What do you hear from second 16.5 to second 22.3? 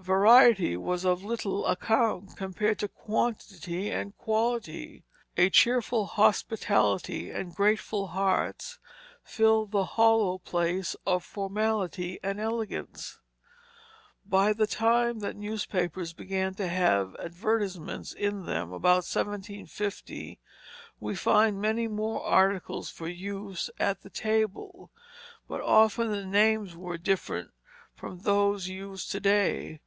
to have advertisements in them about 1750 we find many more